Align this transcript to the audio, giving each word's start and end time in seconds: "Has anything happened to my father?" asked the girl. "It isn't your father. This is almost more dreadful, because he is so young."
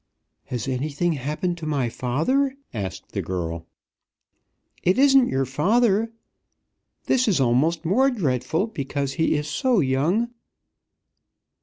"Has 0.45 0.67
anything 0.67 1.13
happened 1.13 1.59
to 1.59 1.67
my 1.67 1.87
father?" 1.87 2.55
asked 2.73 3.11
the 3.11 3.21
girl. 3.21 3.67
"It 4.81 4.97
isn't 4.97 5.29
your 5.29 5.45
father. 5.45 6.11
This 7.05 7.27
is 7.27 7.39
almost 7.39 7.85
more 7.85 8.09
dreadful, 8.09 8.65
because 8.65 9.13
he 9.13 9.35
is 9.35 9.47
so 9.47 9.79
young." 9.79 10.31